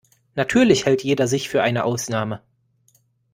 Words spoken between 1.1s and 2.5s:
sich für eine Ausnahme.